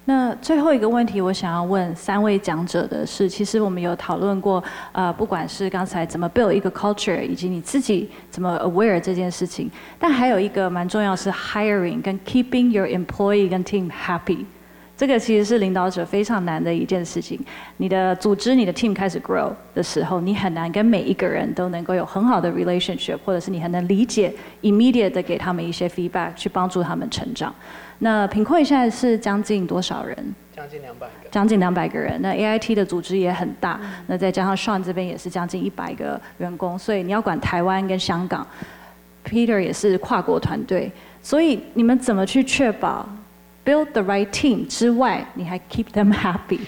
[0.07, 14.45] 那最后一个问题，我想要问三位讲者的是，其实我们有讨论过，呃，不管是刚才怎么 build 一个 culture，以及你自己怎么 aware 这件事情，但还有一个蛮重要是 hiring 跟 keeping your employee 跟 team happy，
[14.97, 17.39] 这个其实是领导者非常难的一件事情。
[17.77, 27.55] 你的组织、你的 team 开始 grow 的时候，你很难跟每一个人都能够有很好的 relationship，或者是你很能理解 immediate 的给他们一些 feedback，去帮助他们成长。
[28.01, 30.35] 那 Pinkoi 现在是将近多少人？
[30.57, 31.31] 将近两百个。
[31.31, 32.21] 将近两百个人。
[32.21, 38.47] 那 AIT 的组织也很大，嗯、那再加上 Sean 这边也是将近一百个员工，所以你要管台湾跟香港。
[39.23, 40.91] Peter 也是跨国团队，
[41.23, 43.07] 所以你们怎么去确保
[43.65, 46.59] build the right team 之外，你还 keep them happy？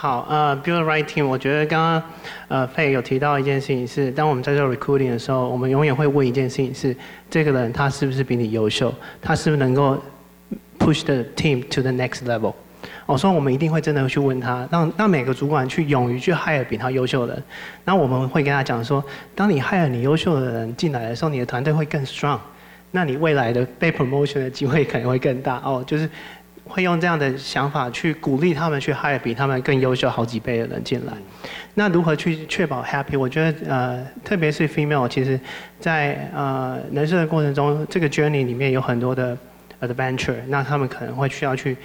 [0.00, 2.02] 好，呃，build right team，我觉得刚刚
[2.46, 6.94] 呃 Faye 有提到一件事情是，当我们在做 recruiting 的时候，我们永远会问一件事情是，
[7.28, 8.94] 这个人他是不是比你优秀？
[9.20, 10.00] 他是不是能够
[10.78, 12.54] push the team to the next level？
[13.06, 17.42] 我说我们一定会真的去问他，让让每个主管去勇于去 hire 比他优秀的人。
[17.84, 22.38] 那我们会跟他讲说，当你 hire 你优秀的人进来的时候，你的团队会更 strong，
[22.92, 26.08] 那你未来的被 promotion 的机会可能会更大哦，就是。
[26.68, 31.12] 会用这样的想法去鼓励他们去 hire 比他们更优秀好几倍的人进来。
[31.74, 33.18] 那如何去确保 happy？
[33.18, 35.38] 我觉得呃，特别是 female，其实
[35.80, 39.36] 在呃人生的过程中，这个 journey 里面有很多的
[39.80, 40.36] adventure。
[40.48, 41.76] 那他们可能会需要去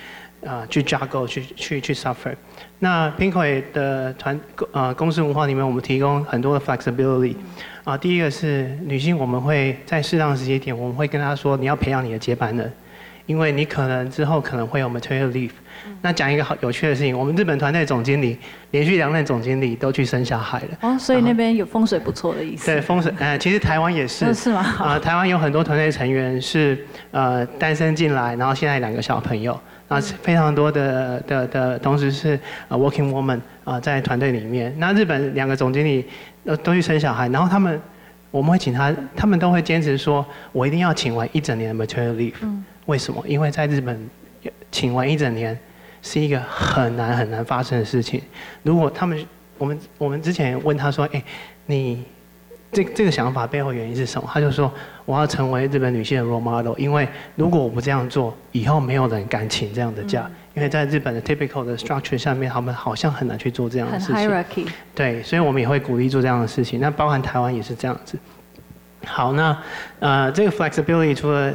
[0.41, 2.34] 呃去 juggle 去去去 suffer。
[2.80, 4.39] 那 Pinkoi 的团
[4.72, 7.36] 呃公司文化里面，我们提供很多的 flexibility。
[7.84, 12.72] 啊，第一个是女性，我们会在适当的时间点，我们会跟她说，你要培养你的接班人，
[13.25, 15.51] 因为你可能之后可能会有 material leave。
[16.01, 18.38] 那讲一个好有趣的事情，我们日本团队总经理
[18.71, 20.67] 连续两任总经理都去生小孩了。
[20.81, 22.65] 哦，所以那边有风水不错的意思。
[22.65, 24.31] 对，风水，呃，其实台湾也是。
[24.36, 24.59] 是吗？
[24.59, 34.73] 啊、呃，台湾有很多团队成员是呃单身进来，然后现在两个小朋友，那，非常多的的的同时是呃 working woman 啊、呃、在团队里面。
[34.77, 36.05] 那日本两个总经理
[36.45, 37.81] 呃都去生小孩，然后他们
[38.31, 42.36] 我们会请他，他们都会坚持说，我一定要请完一整年的 material leave。
[42.41, 42.63] 嗯。
[42.86, 43.24] 为什么？
[43.28, 44.10] 因为在日本
[44.72, 45.58] 请完一整年。
[46.06, 48.22] 是一个很难很难发生的事情。
[48.62, 49.26] 如果他们，
[49.58, 51.24] 我们我们之前问他说：“哎，
[51.65, 52.04] 你
[52.74, 54.69] 这这个想法背后原因是什么？”他就说
[55.06, 60.30] ：“我要成为日本女性的 role model，因为如果我不这样做，以后没有人敢请这样的假。
[60.56, 64.15] 因为在日本的 typical 的 structure 下面，他们好像很难去做这样的事情。
[64.93, 66.82] 对，所以我们也会鼓励做这样的事情。
[66.82, 68.19] 那包含台湾也是这样子。
[69.06, 69.58] 好，那
[70.00, 71.54] 呃，这个 flexibility 除了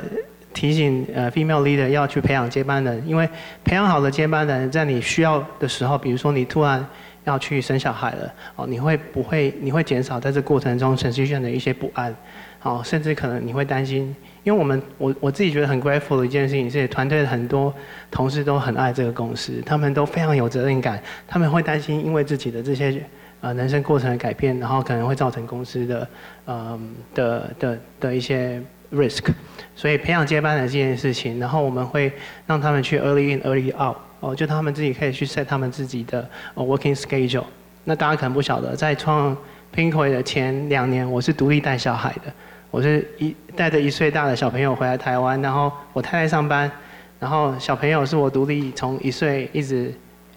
[0.59, 3.29] 提醒呃，female leader 要去培养接班人，因为
[3.63, 6.85] 培养好的接班人，在你需要的时候，比如说你突然
[7.23, 12.13] 要去生小孩了，哦，你会不会你会减少在这过程中程序上的一些不安，
[12.65, 17.73] 哦，甚至可能你会担心，因为我们我我自己觉得很 grateful 的一件事情是，团队的很多
[18.11, 23.01] 同事都很爱这个公司，他们都非常有责任感，他们会担心因为自己的这些
[23.43, 26.09] 呃人生过程的改变，然后可能会造成公司的
[26.47, 26.81] 呃
[27.15, 28.61] 的的的一些
[28.93, 29.33] risk。
[29.77, 32.13] 所以培养接班人这件事情，然后我们会
[32.47, 37.45] 让他们去 early in early out，哦，就他们自己可以去 set 他们自己的 working schedule。
[37.85, 39.37] 那大家可能不晓得，在创
[39.73, 42.33] Pinkoy 的前两年，我是独立带小孩的，
[42.73, 46.69] 我是一带着一岁大的小朋友回来台湾，然后我太太上班，
[47.21, 49.95] 然后小朋友是我独立从一岁一直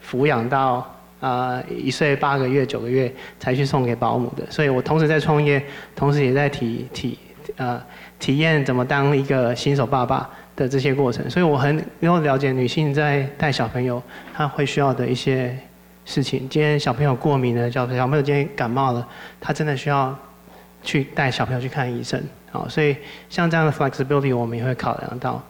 [0.07, 0.87] 抚养到
[1.19, 5.63] 啊、一岁八个月九个月才去送给保姆的，所以我同时在创业，
[5.95, 7.17] 同时也在体体
[7.55, 7.81] 呃。
[8.21, 14.01] 体验怎么当一个新手爸爸的这些过程，所以我很有了解女性在带小朋友，
[14.33, 15.57] 她会需要的一些
[16.05, 16.47] 事情。
[16.47, 19.05] 今天小朋友过敏了，小小朋友今天感冒了，
[19.39, 20.15] 她真的需要
[20.83, 22.21] 去带小朋友去看医生。
[22.51, 22.95] 好，所以
[23.27, 25.41] 像这样的 flexibility 我们也会考量到。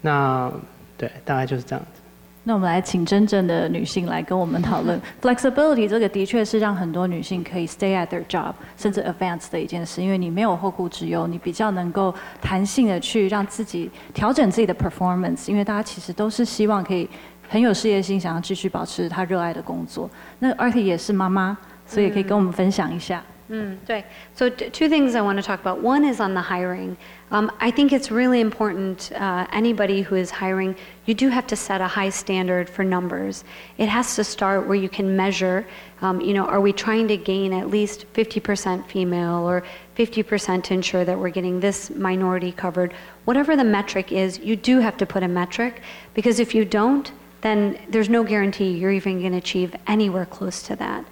[0.00, 0.50] 那
[0.96, 2.00] 对，大概就是这样子。
[2.46, 17.08] 那我们来请真正的女性来跟我们讨论 flexibility，这个的确是让很多女性可以 stay at their job，甚至 advance 的一件事，因为你没有后顾之忧，你比较能够弹性的去让自己调整自己的 performance，因为大家其实都是希望可以
[17.48, 20.10] 很有事业心，想要继续保持她热爱的工作。
[20.38, 23.22] 那 Artie 也是妈妈，所以可以跟我们分享一下。
[23.50, 24.02] Mm,
[24.34, 25.82] So two things I want to talk about.
[25.82, 26.96] One is on the hiring.
[27.30, 31.56] Um, I think it's really important, uh, anybody who is hiring, you do have to
[31.56, 33.44] set a high standard for numbers.
[33.76, 35.66] It has to start where you can measure,
[36.00, 39.62] um, you know, are we trying to gain at least 50% female or
[39.96, 42.94] 50% to ensure that we're getting this minority covered.
[43.26, 45.82] Whatever the metric is, you do have to put a metric
[46.14, 50.62] because if you don't, then there's no guarantee you're even going to achieve anywhere close
[50.62, 51.04] to that.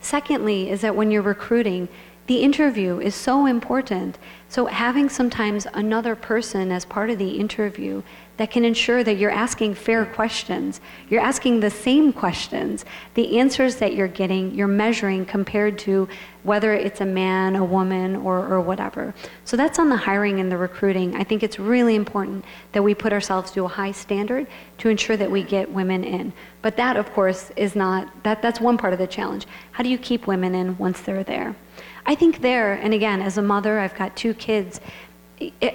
[0.00, 1.88] Secondly, is that when you're recruiting,
[2.26, 4.18] the interview is so important.
[4.50, 8.02] So having sometimes another person as part of the interview
[8.36, 12.84] that can ensure that you're asking fair questions, you're asking the same questions,
[13.14, 16.08] the answers that you're getting, you're measuring compared to
[16.42, 19.14] whether it's a man, a woman, or, or whatever.
[19.44, 21.14] So that's on the hiring and the recruiting.
[21.14, 25.16] I think it's really important that we put ourselves to a high standard to ensure
[25.16, 26.32] that we get women in.
[26.60, 29.46] But that, of course, is not, that, that's one part of the challenge.
[29.70, 31.54] How do you keep women in once they're there?
[32.06, 34.80] I think there, and again, as a mother, I've got two kids,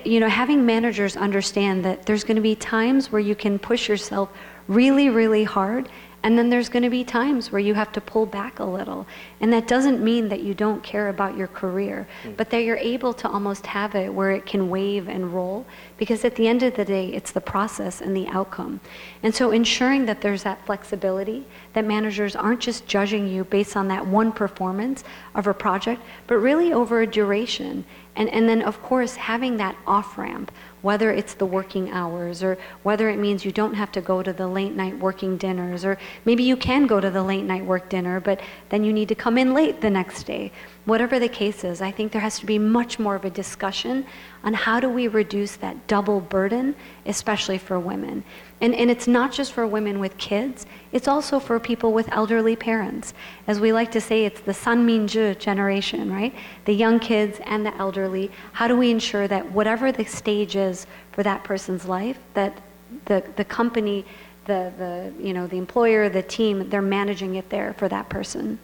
[0.04, 3.90] you know, having managers understand that there's going to be times where you can push
[3.90, 4.30] yourself
[4.68, 5.90] really, really hard
[6.26, 9.06] and then there's going to be times where you have to pull back a little.
[9.42, 12.36] And that doesn't mean that you don't care about your career, mm.
[12.36, 15.68] but that you're able to almost have it where it can wave and roll.
[15.98, 18.80] Because at the end of the day, it's the process and the outcome.
[19.22, 23.88] And so ensuring that there's that flexibility, that managers aren't just judging you based on
[23.90, 25.04] that one performance
[25.36, 27.86] of a project, but really over a duration.
[28.16, 30.52] And, and then, of course, having that off ramp
[30.86, 34.32] whether it's the working hours or whether it means you don't have to go to
[34.32, 37.90] the late night working dinners, or maybe you can go to the late night work
[37.90, 40.52] dinner, but then you need to come in late the next day.
[40.86, 44.06] Whatever the case is, I think there has to be much more of a discussion
[44.44, 46.76] on how do we reduce that double burden,
[47.08, 48.24] especially for women.
[48.62, 52.56] And, and it's not just for women with kids, it's also for people with elderly
[52.56, 53.16] parents.
[53.48, 56.36] As we like to say, it's the San Sanminju generation, right?
[56.66, 58.30] The young kids and the elderly.
[58.54, 62.62] How do we ensure that whatever the stage is for that person's life, that
[63.06, 64.06] the, the company
[64.46, 68.60] the, the, you know, the employer, the team, they're managing it there for that person.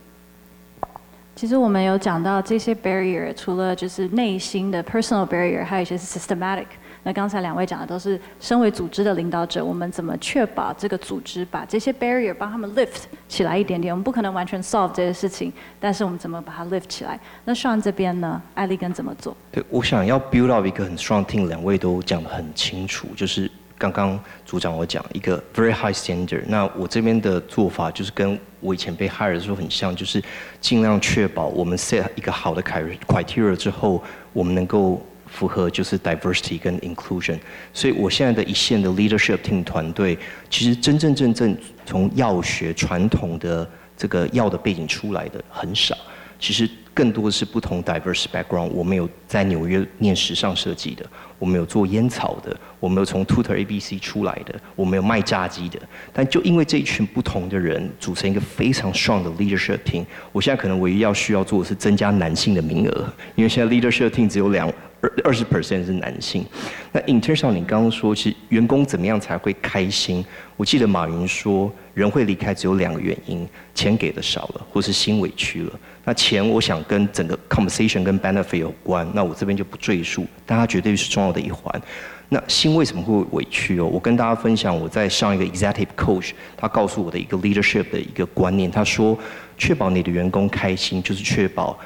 [1.41, 6.67] 其实我们有讲到这些 barrier，除了就是内心的 personal barrier，还有一些是 systematic。
[7.01, 13.91] 那刚才两位讲的都是身为组织的领导者，我们怎么确保这个组织把这些 barrier 帮他们 lift 起来一点点？
[13.91, 17.19] 我们不可能完全 solve 这些事情，但是我们怎么把它 lift 起来？
[17.43, 18.39] 那 Sean 这边呢？
[18.53, 19.35] 艾利根怎么做？
[19.51, 23.49] 对，我想要 build up 一个很 strong team，两位都讲得很清楚，就是。
[23.81, 30.23] 刚刚组长我讲一个 very high standard，那我这边的做法就是跟我以前被 hire 的时候很像，就是
[30.59, 34.03] 尽量确保我们 set 一个好的 criteria 之后，
[34.33, 37.39] 我们能够符合就是 diversity 跟 inclusion。
[37.73, 40.15] 所以我现在的一线的 leadership team 团队，
[40.47, 43.67] 其实真真正正从药学传统的
[43.97, 45.97] 这个药的背景出来的很少，
[46.41, 46.69] 其实。
[46.93, 48.67] 更多的是不同 diverse background。
[48.67, 51.05] 我们有在纽约念时尚设计的，
[51.39, 55.79] 我们有做烟草的，我们有从 Tutor ABC 出来的，我们有卖炸鸡的。
[56.11, 64.69] 但就因为这一群不同的人组成一个非常 strong 的 leadership team，我现在可能唯一要需要做的是增加男性的名额，因为现在 leadership team 只有两
[65.01, 66.45] 二二十 percent 是男性。
[66.91, 70.23] 那 in terms of 你刚刚说，其实员工怎么样才会开心？
[70.55, 75.79] 我记得马云说，人会离开只有两个原因：钱给的少了，或是心委屈了。
[76.05, 81.81] 那钱，我想跟整个 compensation 跟 benefit 有关，那我这边就不赘述，但它绝对是重要的一环。
[82.29, 83.85] 那心为什么会委屈哦？
[83.85, 89.17] 我跟大家分享，我在上一个 executive coach，他告诉我的一个 leadership 的一个观念，他说，
[89.57, 91.77] 确保你的员工开心，就是确保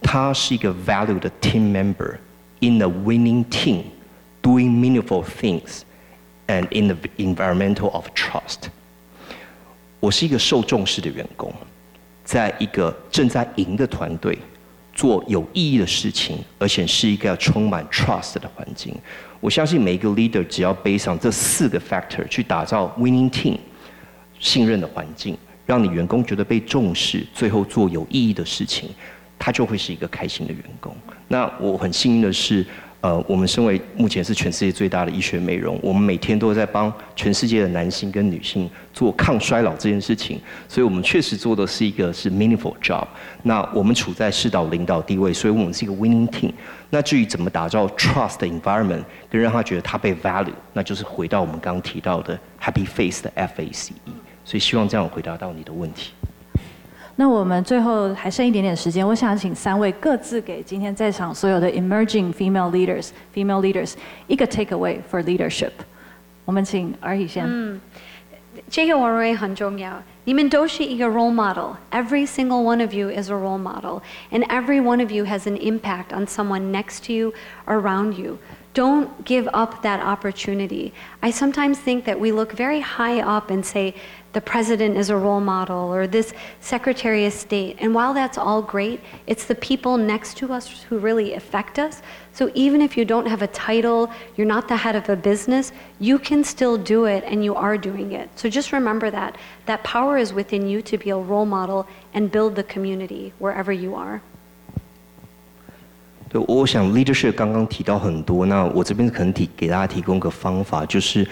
[0.00, 2.14] 他是一个 valued team member
[2.60, 3.84] in a winning team
[4.42, 5.82] doing meaningful things
[6.46, 8.68] and in the environmental of trust。
[10.00, 11.52] 我是一个受重视的员工。
[12.24, 14.36] 在一个正在赢的团队
[14.94, 18.94] 做有意义的事情，而且是一个充满 trust 的环境。
[19.40, 23.56] 我相信每一个 leader 只要背上这四个 factor 去打造 winning team，
[24.38, 28.90] 信任的环境，让你员工觉得被重视，最后做有意义的事情，
[29.38, 30.94] 他就会是一个开心的员工。
[31.28, 32.66] 那我很幸运的是。
[33.00, 43.06] 呃，我们身为目前是全世界最大的医学美容，我们每天都在帮全世界的男性跟女性做抗衰老这件事情，所以我们确实做的是一个是 meaningful job。
[43.44, 46.50] 那我们处在世道领导地位，所以我们是一个 winning team。
[46.90, 54.12] 那至于怎么打造 trust environment，跟让他觉得他被 value，那就是回到我们刚刚提到的 happy face 的 F A C E。
[54.44, 56.10] 所以希望这样回答到你的问题。
[57.17, 63.93] 那我们最后还剩一点点时间，我想请三位各自给今天在场所有的 emerging female leaders、female leaders
[64.27, 65.71] 一个 take away for leadership。
[66.45, 67.45] 我们请 Arhee 先。
[67.47, 67.79] 嗯，
[68.69, 70.01] 这个我认为很重要。
[70.25, 74.01] 你们都是一个 role model。Every single one of you is a role model,
[74.31, 77.33] and every one of you has an impact on someone next to you,
[77.65, 78.37] around you.
[78.73, 80.93] Don't give up that opportunity.
[81.21, 83.93] I sometimes think that we look very high up and say,
[84.37, 87.77] the president is a role model or this secretary of state.
[87.79, 92.01] And while that's all great, it's the people next to us who really affect us.
[92.33, 95.71] So even if you don't have a title, you're not the head of a business,
[95.99, 98.27] you can still do it and you are doing it.
[98.35, 99.35] So just remember that.
[99.67, 101.85] That power is within you to be a role model
[102.15, 104.21] and build the community wherever you are.
[106.29, 111.27] 对，我想 leadership 刚刚提到很多，那我这边可能提给大家提供个方法，就是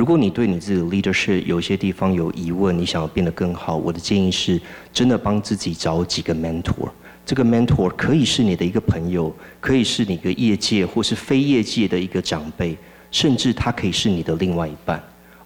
[0.00, 4.58] 如果你对你自己的 leadership 有一些地方有疑问，你想要变得更好，我的建议是
[4.94, 6.88] 真的帮自己找几个 mentor。
[7.26, 9.30] 这个 mentor 可以是你的一个朋友，
[9.60, 12.74] 可以是你的业界或是非业界的一个长辈，
[13.10, 14.98] 甚至他可以是你的另外一半。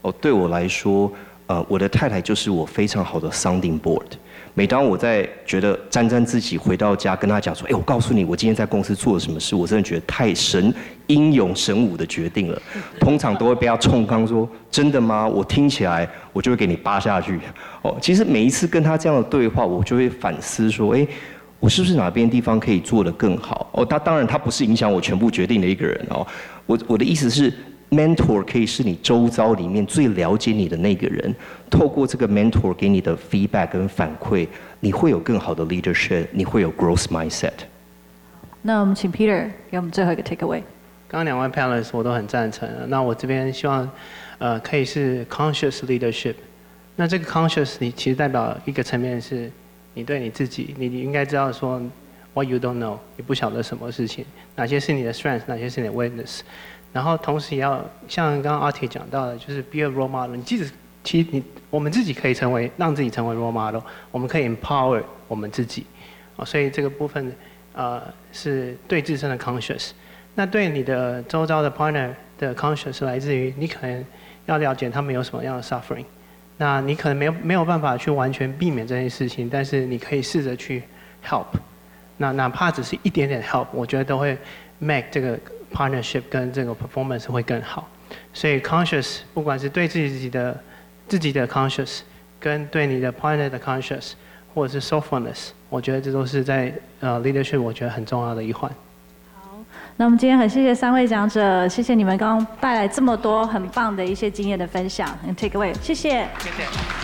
[0.03, 1.11] 哦，对我来说，
[1.49, 4.07] 呃，我的太太就是我非常好的 sounding board。
[4.57, 10.73] 每当我在觉得沾沾自喜，回到家跟他讲说：“哎，我告诉你，我今天在公司做了什么事。”我真的觉得太神
[11.09, 12.63] 英勇神武的决定了。
[13.01, 17.41] 通常都会被他冲康说：“真的吗？”我听起来，我就会给你扒下去。
[17.83, 21.05] 哦，其实每一次跟他这样的对话，我就会反思说：“哎，
[21.59, 26.25] 我是不是哪边地方可以做得更好？”哦，他当然他不是影响我全部决定的一个人哦。
[26.67, 27.53] 我我的意思是。
[27.95, 31.35] Mentor 可以是你周遭里面最了解你的那个人，
[31.71, 34.49] 透过这个 mentor 给你的 feedback 跟反馈，
[34.81, 37.53] 你会有更好的 leadership，你会有 growth mindset。
[38.63, 40.63] 那我们请 Peter 给我们最后一个 take away。
[41.07, 43.89] 刚刚两位 panelists 我都很赞成，那我这边希望，
[44.39, 46.35] 呃，可以是 conscious leadership。
[46.97, 49.49] 那这个 conscious 你其实代表一个层面是，
[49.95, 51.81] 你对你自己，你你应该知道说
[52.33, 54.25] what you don't know，你不晓得什么事情，
[54.57, 56.41] 哪些是你的 strength，哪些是你的 weakness。
[56.95, 60.35] 然后同时也要像刚刚 Artie 讲到的，就是 be a role model。
[60.37, 60.71] 你即使
[61.03, 63.83] 其实你我们自己可以成为让自己成为 role model，
[64.13, 65.85] 我们可以 empower 我们自己。
[66.37, 67.35] 啊，所以这个部分
[67.75, 68.01] 呃
[68.33, 69.91] 是对自身的 conscious。
[70.37, 74.05] 那对你的周遭的 partner 的 conscious 来自于你可能
[74.47, 76.05] 要了解他们有什么样的 suffering。
[76.57, 80.85] 那你可能没有没有办法去完全避免这件事情，但是你可以试着去
[81.27, 81.47] help。
[82.19, 84.39] 那哪怕只是一点点 help，我觉得都会
[84.79, 85.37] make 这个
[85.75, 87.89] partnership 跟这个 performance 会更好。
[88.33, 90.63] 所以 conscious 不管是对自己的
[91.09, 92.01] 自己的 conscious，
[92.39, 94.13] 跟对你的 partner 的 conscious，
[94.55, 98.71] 或者是 soulfulness，我觉得这都是在呃 leadership 我觉得很重要的一环。
[99.35, 99.59] 好，
[99.97, 106.27] 那我们今天很谢谢三位讲者，谢谢你们刚刚带来这么多很棒的一些经验的分享，and take away，谢谢。
[106.39, 107.04] 谢谢。